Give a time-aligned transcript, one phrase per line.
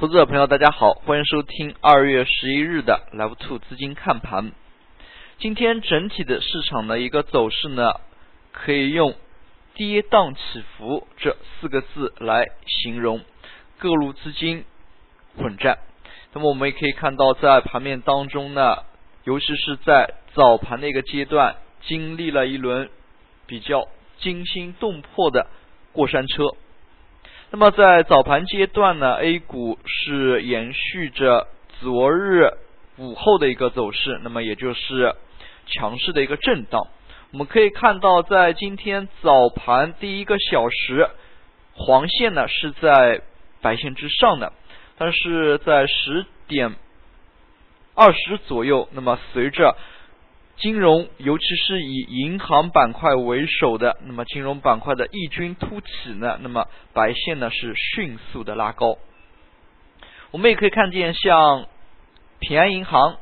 [0.00, 4.52] 投资者朋友，大家好，欢迎收听二月十一日的 Live Two 资金看盘。
[5.38, 7.94] 今天整体的市场的一个走势呢，
[8.52, 9.16] 可以用
[9.74, 13.22] 跌宕起伏这四个字来形容，
[13.78, 14.64] 各路资金
[15.36, 15.80] 混战。
[16.32, 18.84] 那么我们也可以看到，在盘面当中呢，
[19.24, 22.88] 尤其是在早盘的一个阶段，经历了一轮
[23.48, 23.88] 比较
[24.18, 25.48] 惊心动魄的
[25.90, 26.44] 过山车。
[27.50, 31.48] 那么在早盘阶段呢，A 股是延续着
[31.80, 32.50] 昨日
[32.98, 35.14] 午后的一个走势，那么也就是
[35.66, 36.88] 强势的一个震荡。
[37.32, 41.08] 我们可以看到，在今天早盘第一个小时，
[41.72, 43.22] 黄线呢是在
[43.62, 44.52] 白线之上的，
[44.98, 46.76] 但是在十点
[47.94, 49.74] 二十左右，那么随着
[50.58, 58.98] 金融，尤其是以银行板块为首的，那么金融板块的异军突起呢，那么白线呢是迅速的拉高。
[60.32, 61.66] 我们也可以看见，像
[62.40, 63.18] 平安银行、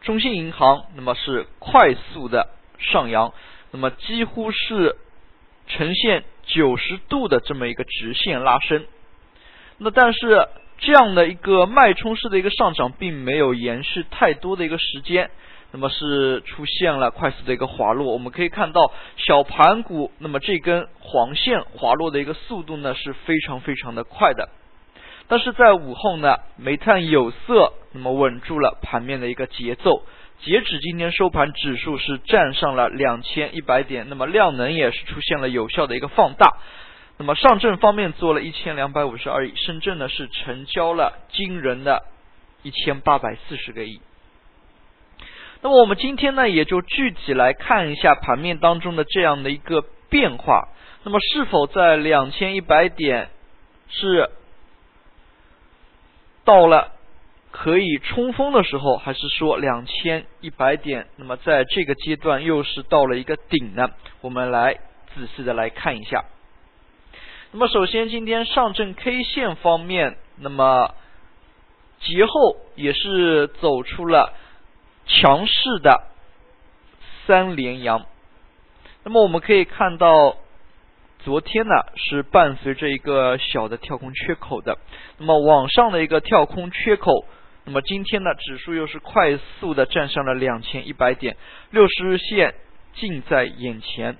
[0.00, 3.34] 中信银行，那么是快速的上扬，
[3.70, 4.96] 那么几乎是
[5.68, 8.86] 呈现九十度的这么一个直线拉升。
[9.76, 15.30] 那但是这样的一个脉冲式的一个上涨，并没有延续太多的一个时间。
[15.72, 24.48] 那么是出现了快速的一个滑落，我们可以看到小盘股，那么这根黄线滑落的一个速度呢是非常非常的快的。
[25.28, 30.02] 但是在午后呢，煤炭有色那么稳住了盘面的一个节奏，
[30.42, 36.56] 截止今天收盘，指数是站上了两千一百点，那么量能也是出现了有效的一个放大。
[37.16, 42.02] 那么上证方面做了一千两百五十二亿，深圳呢是成交了惊人的
[42.64, 44.00] 一千八百四十个亿。
[45.62, 50.68] 那么我们今天呢，也就具体来看一下盘面当中的这样的一个变化。
[51.02, 53.28] 那么是否在两千一百点
[53.88, 54.30] 是
[56.44, 56.92] 到了
[57.50, 63.90] 可以冲锋的时候，还是说两千一百点，那么在这个阶段又是到了一个顶呢？
[64.22, 64.78] 我们来
[65.14, 66.24] 仔细的来看一下。
[67.52, 70.94] 那么首先，今天上证 K 线方面，那么
[72.00, 74.32] 节后也是走出了。
[75.12, 76.04] 强势的
[77.26, 78.06] 三连阳，
[79.02, 80.36] 那么我们可以看到，
[81.24, 84.78] 昨天呢是伴随着一个小的跳空缺口的，
[85.18, 87.26] 那么往上的一个跳空缺口，
[87.64, 91.36] 那么今天呢指数又是快速的站上了两千一百点，
[91.70, 92.54] 六十日线
[92.94, 94.16] 近在眼前，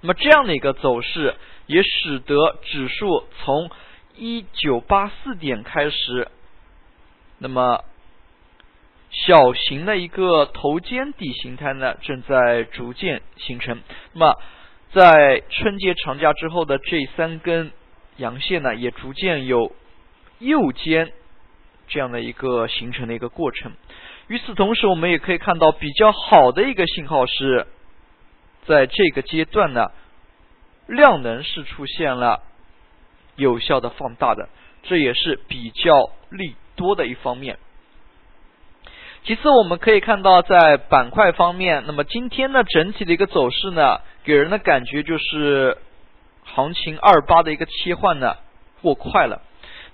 [0.00, 1.36] 那么这样的一个走势
[1.66, 3.70] 也使得指数从
[4.16, 6.28] 一九八四点开始，
[7.38, 7.84] 那么。
[9.10, 13.80] 小型的一个头肩底形态呢，正在逐渐形成。
[14.12, 14.38] 那么，
[14.92, 17.72] 在春节长假之后的这三根
[18.16, 19.72] 阳线呢，也逐渐有
[20.38, 21.12] 右肩
[21.88, 23.72] 这样的一个形成的一个过程。
[24.28, 27.66] 与此同时，我们也可以看到比较好的一个信号是，
[28.66, 29.90] 在这个阶段呢，
[30.86, 32.44] 量能是出现了
[33.34, 34.48] 有效的放大的，
[34.84, 37.58] 这也是比较利多的一方面。
[39.22, 45.76] 其次，我们可以看到在板块方面，那么今天呢整体的一个走势呢，给人的感觉就是
[46.42, 48.38] 行情二八的一个切换呢
[48.80, 49.42] 过快了。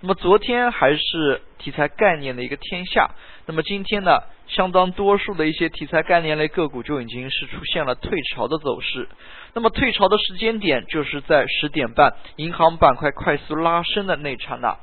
[0.00, 3.10] 那么昨天还是题材概念的一个天下，
[3.46, 9.08] 那么今天呢，相当多数的一些题材概念类个股就已经是出现了退潮的走势。
[9.54, 14.76] 那么退潮的时间点就是在十点半，银行板块快速拉升的那刹那。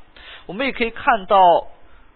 [0.48, 1.40] 我们也可以看到，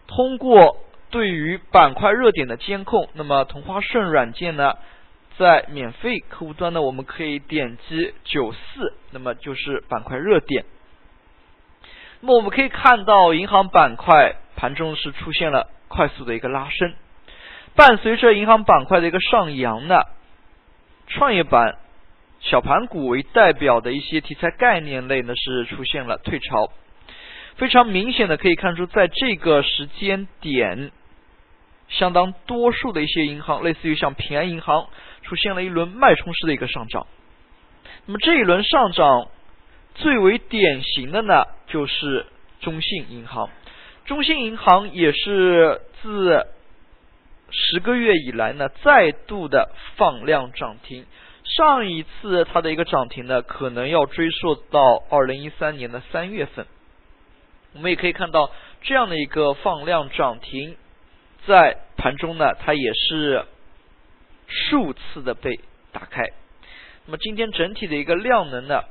[0.07, 0.77] 通过。
[1.09, 4.75] 对于板块热点的监控，那么同花顺软件呢，
[5.37, 10.65] 在免费客户端呢，我们可以点击九四，那么就是板块热点。
[12.19, 16.93] 那么我们可以看到，银行板块盘中是出现了快速的一个拉升，
[17.75, 20.01] 伴随着银行板块的一个上扬呢，
[21.07, 21.77] 创业板
[22.41, 26.71] 小盘股为代表的一些题材概念类呢是出现了退潮。
[27.55, 30.91] 非常明显的可以看出，在这个时间点，
[31.89, 34.87] 相当多数的一些银行，类似于像平安银行，
[35.23, 37.07] 出现了一轮脉冲式的一个上涨。
[38.05, 39.29] 那么这一轮上涨
[39.95, 42.25] 最为典型的呢，就是
[42.61, 43.49] 中信银行。
[44.05, 46.47] 中信银行也是自
[47.51, 51.05] 十个月以来呢，再度的放量涨停。
[51.43, 56.65] 上一次它的一个涨停呢，可能要追溯到二零一三年的三月份。
[57.73, 58.51] 我们也可以看到
[58.81, 60.75] 这样的一个放量涨停，
[61.47, 63.45] 在盘中呢，它也是
[64.47, 65.61] 数次的被
[65.93, 66.23] 打开。
[67.05, 68.83] 那么今天整体的一个量能呢，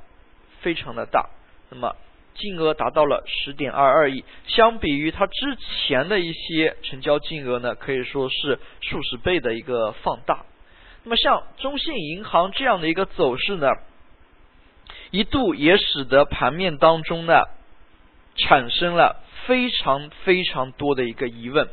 [0.62, 1.28] 非常的大。
[1.68, 1.94] 那么
[2.34, 10.46] 金额达到了十点二二亿，相比于它之前的一些成交金额呢，可以说是数十倍的一个放大。
[11.04, 13.68] 那么像中信银行这样的一个走势呢，
[15.10, 17.42] 一度也使得盘面当中呢
[18.36, 21.68] 产生了非常非常多的一个疑问。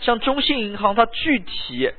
[0.00, 1.90] 像中信银行，它具体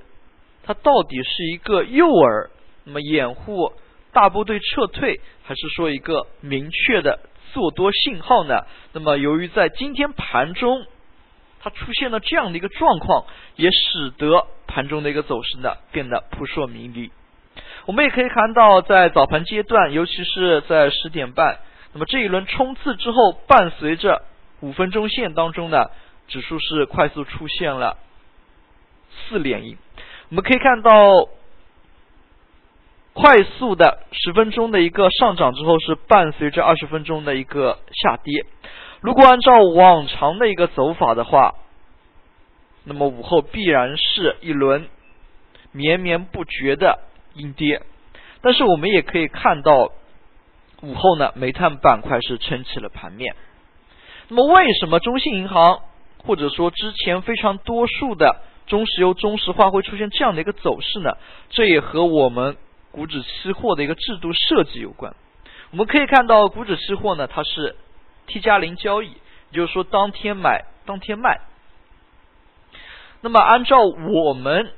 [0.64, 2.50] 它到底是一个诱饵，
[2.84, 3.74] 那么掩护
[4.12, 7.20] 大部队撤退，还是说一个明确的
[7.54, 8.66] 做多信号呢？
[8.92, 10.86] 那么由于在今天盘中，
[11.62, 13.26] 它出现了这样的一个状况，
[13.56, 17.12] 也使得盘中的一个走势呢变得扑朔迷离。
[17.86, 21.60] 我们也可以看到，在早盘阶段，尤其是在十点半，
[21.94, 24.24] 那么这一轮冲刺之后，伴随着
[24.64, 25.92] 五分钟线当中呢。
[26.26, 27.98] 指数是快速出现了
[29.12, 29.78] 四连阴，
[30.30, 31.28] 我们可以看到
[33.12, 38.46] 快速的十分钟的一个上涨之后，是伴随着二十分钟的一个下跌。
[39.02, 41.56] 如果按照往常的一个走法的话，
[42.86, 44.88] 那么午后必然是一轮
[45.74, 47.00] 绵绵不绝的
[47.34, 47.82] 阴跌。
[48.42, 49.92] 但是我们也可以看到，
[50.82, 53.36] 午后呢，煤炭板块是撑起了盘面。
[54.34, 55.82] 那么为什么中信银行？
[56.26, 61.18] 或者说之前非常多数的中石油、中石化会出现这样的一个走势呢？
[61.52, 62.58] 这也和我们
[62.92, 65.16] 股指期货的一个制度设计有关。
[65.70, 67.76] 我们可以看到，股指期货呢，它是
[68.26, 69.18] T 加零交易，也
[69.52, 71.42] 就是说当天买当天卖。
[73.22, 74.72] 那么按照我们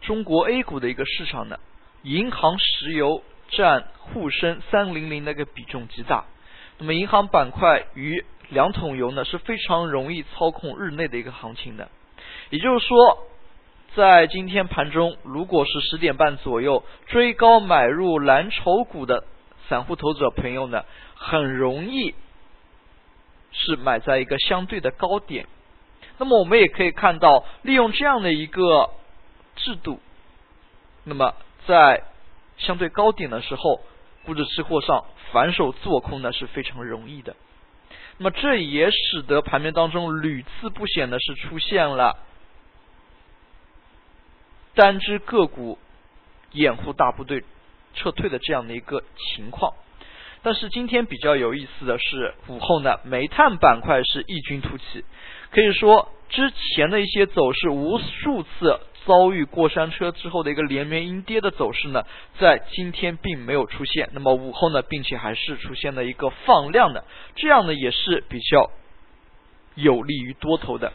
[0.00, 1.58] 中国 A 股的一个市场呢，
[2.02, 6.26] 银行、石油占沪深三零零的一个比重极大。
[6.78, 11.88] 那么银行板块与两桶油呢是非常容易操控日内的一个行情的，
[12.50, 13.26] 也就是说，
[13.94, 19.24] 在今天盘中，如果是十点半左右追高买入蓝筹股的
[19.68, 22.14] 散户投资者朋友呢，很容易
[23.52, 25.46] 是买在一个相对的高点。
[26.18, 28.90] 那么我们也可以看到，利用这样的一个
[29.56, 30.00] 制度，
[31.04, 31.34] 那么
[31.66, 32.02] 在
[32.58, 33.80] 相对高点的时候，
[34.26, 37.36] 股指期货上反手做空呢是非常容易的。
[38.22, 42.18] 那么这也使得盘面当中屡次不显的是出现了
[44.74, 45.78] 单只个股
[46.52, 47.42] 掩护大部队
[47.94, 49.72] 撤退的这样的一个情况。
[50.42, 55.02] 但是今天比较有意思的是，午后呢，煤炭板块是异军突起，
[55.50, 58.80] 可以说之前的一些走势无数次。
[59.06, 62.04] 遭遇过山车之后的一个连绵阴跌的走势呢，
[62.38, 64.10] 在今天并没有出现。
[64.12, 67.04] 那么午后呢，并且还是出现了一个放量的，
[67.34, 68.70] 这样呢也是比较
[69.74, 70.92] 有利于多头的。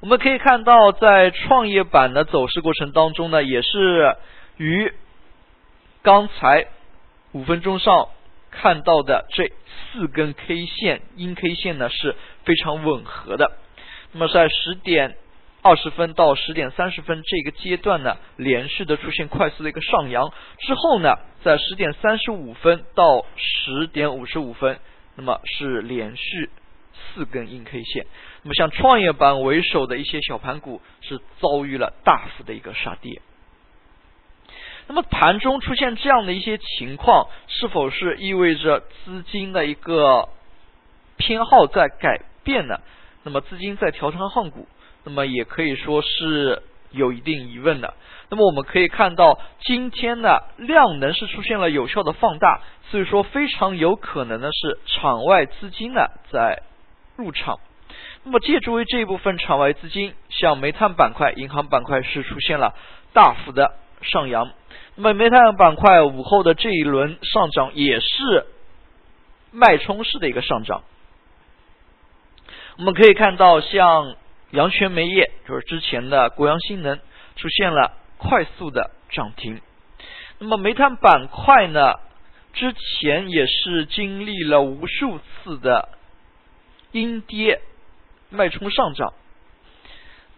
[0.00, 4.16] 我们可以看到，在创业板的走势过程当中呢，也是
[4.58, 4.92] 与
[6.02, 6.66] 刚才
[7.32, 8.10] 五分钟上
[8.50, 12.14] 看到的这四根 K 线阴 K 线呢是
[12.44, 13.52] 非常吻合的。
[14.12, 15.16] 那么在十点。
[15.66, 24.78] 二十分到十点三十分这个阶段呢，连续的出现快速的一个上扬之后呢，在十点三十五分到十点五十五分，
[25.16, 26.50] 那么是连续
[26.94, 28.06] 四根阴 K 线。
[28.44, 33.20] 那么像创业板为首的一些小盘股是遭遇了大幅的一个杀跌。
[34.86, 40.28] 那么盘中出现这样的一些情况，是否是意味着资金的一个
[41.16, 42.78] 偏好在改变呢？
[43.24, 44.68] 那么资金在调仓换股？
[45.06, 47.94] 那么也可以说是有一定疑问的。
[48.28, 52.60] 那么我们可以看到，今天呢量能是出现了有效的放大，
[52.90, 56.64] 所以说非常有可能的是场外资金呢在
[57.14, 57.60] 入场。
[58.24, 62.74] 那么借助于这一部分场外资金，像煤炭板块、银行板块是出现了
[63.12, 64.50] 大幅的上扬。
[64.96, 68.46] 那么煤炭板块午后的这一轮上涨也是
[69.52, 70.82] 脉冲式的一个上涨。
[72.78, 74.16] 我们可以看到像。
[74.56, 76.98] 阳泉煤业就是之前的国阳新能
[77.36, 79.60] 出现了快速的涨停，
[80.38, 81.92] 那么煤炭板块呢，
[82.54, 85.90] 之前也是经历了无数次的
[86.92, 87.60] 阴跌
[88.30, 89.12] 脉冲上涨。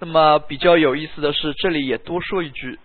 [0.01, 2.81] 那么比较有意思的是，这里也多说一句，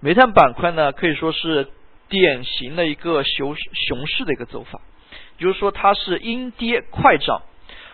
[0.00, 1.68] 煤炭板块呢可以说是
[2.08, 3.54] 典型的一个熊
[3.88, 4.80] 熊市的一个走法，
[5.36, 7.42] 也就是说它是阴跌快涨。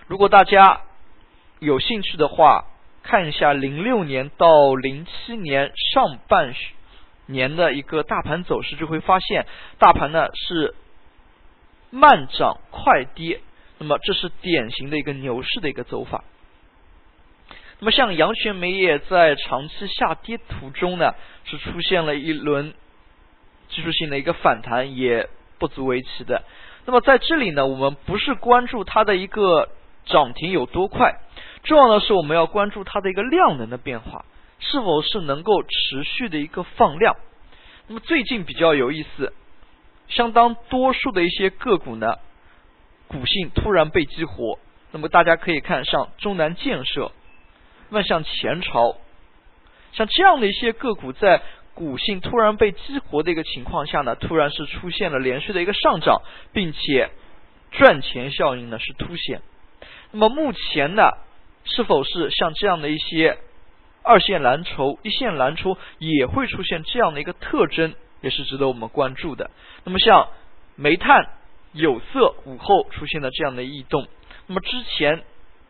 [0.07, 0.83] 如果大家
[1.61, 2.65] 有兴趣的话，
[3.03, 6.55] 看一下零六年到零七年上半
[7.27, 9.47] 年的一个大盘走势，就会发现
[9.79, 10.75] 大盘呢是
[11.91, 13.41] 慢涨快跌，
[13.77, 16.25] 那么这是典型的一个牛市的一个走法。
[17.79, 21.15] 那么像阳泉煤业在长期下跌途中呢，
[21.45, 22.73] 是出现了一轮
[23.69, 26.43] 技术性的一个反弹，也不足为奇的。
[26.87, 29.69] 那么在这里呢，我们不是关注它的一个
[30.07, 31.21] 涨停有多快，
[31.63, 34.25] 重要的是我们要关注它的一个量能的变化，
[34.59, 37.17] 是否是能够持续的一个放量。
[37.87, 39.33] 那么最近比较有意思，
[40.09, 42.17] 相当多数的一些个股呢，
[43.09, 44.59] 股性突然被激活。
[44.93, 47.13] 那么大家可以看像中南建设、
[47.91, 48.97] 万向前朝，
[49.93, 51.43] 像这样的一些个股在。
[51.73, 56.21] 股性突然被激活的一个情况下呢，突然是出现了连续的一个上涨，
[56.53, 57.09] 并且
[57.71, 59.41] 赚钱效应呢是凸显。
[60.11, 61.11] 那么目前呢，
[61.65, 63.39] 是否是像这样的一些
[64.03, 69.51] 二线蓝筹、一线蓝筹也会出现这样的一个特征，也是值得我们关注的。
[69.85, 70.29] 那么像
[70.77, 71.29] 煤炭、
[71.73, 74.07] 有色午后出现了这样的异动，
[74.47, 75.23] 那么之前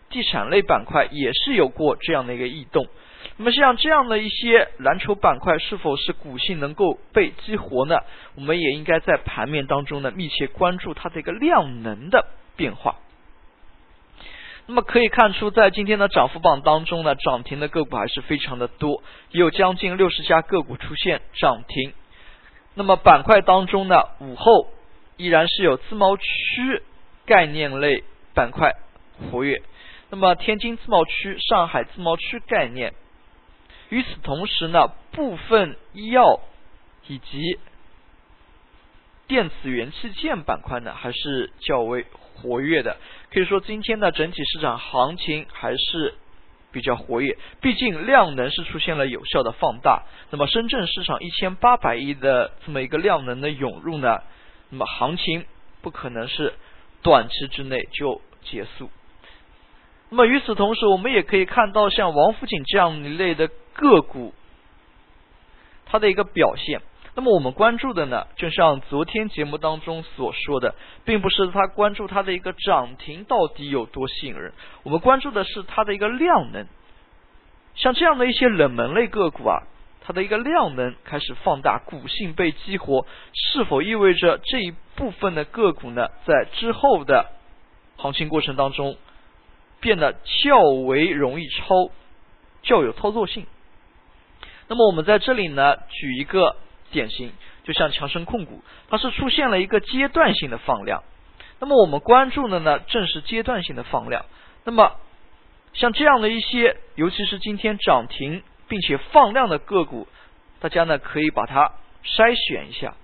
[0.08, 2.86] 地产类板块也是有过这样的一个异动。
[3.36, 7.96] 那么像这样的一些蓝筹板块，是否是股性能够被激活呢？
[8.34, 12.96] 我们也应该在盘面当中呢密切关注它的一个量能的变化。
[14.70, 21.92] 那么可以看出，在今天的涨幅榜当中呢，涨停的个股还是非常的多，也有将近六十家个股出现涨停。
[22.74, 24.68] 那么板块当中呢，午后
[25.16, 26.22] 依然是有自贸区
[27.26, 28.76] 概念类板块
[29.32, 29.60] 活跃。
[30.08, 32.94] 那么天津自贸区、上海自贸区概念。
[33.88, 36.38] 与此同时呢，部分医药
[37.08, 37.58] 以及
[39.26, 42.06] 电子元器件板块呢，还是较为
[42.40, 42.96] 活跃的。
[43.32, 46.14] 可以说，今天的整体市场行情还是
[46.72, 47.36] 比较活跃。
[47.60, 50.02] 毕竟量能是出现了有效的放大。
[50.30, 54.18] 那么，深圳市场一千八百亿的这么一个量能的涌入呢，
[54.70, 55.44] 那么行情
[55.82, 56.54] 不可能是
[57.02, 58.90] 短期之内就结束。
[60.08, 64.34] 那么与此同时，我们也可以看到像王府井这样一类的个股，
[65.86, 66.80] 它的一个表现。
[67.14, 70.74] 那么我们关注的呢，就像昨天节目当中所说的，
[71.04, 74.52] 并不是它关注它的一个涨停到底有多吸引人，
[74.82, 76.66] 我们关注的是它的一个量能。
[77.74, 79.62] 像这样的一些冷门类个股啊，
[80.02, 87.26] 它的一个量能开始放大，股性被激活，是否意味着这一部分的个股呢，在之后的
[87.96, 88.96] 行情过程当中？
[89.82, 90.12] 变得
[90.42, 91.90] 较为容易抄，
[92.60, 93.46] 较有操作性。
[94.68, 96.54] 那么我们在这里呢，举一个
[96.90, 97.32] 典型，
[97.64, 101.02] 就像强生控股，它是出现了一个阶段性的放量。
[101.58, 104.24] 那么我们关注的呢，正是阶段性的放量。
[104.64, 104.96] 那么
[105.72, 110.08] 像这样的一些，尤其是今天涨停并且放量的个股，
[110.60, 111.72] 大家呢可以把它
[112.04, 112.94] 筛选一下。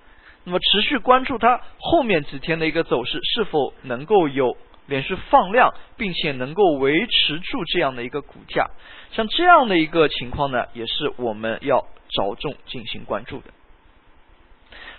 [0.45, 4.57] 那么持续关注它后面几天的一个走势，是否能够有。
[4.89, 8.71] 连续放量，并且能够维持住这样的一个股价，
[9.11, 13.51] 像这样的一个情况呢，也是我们要着重进行关注的。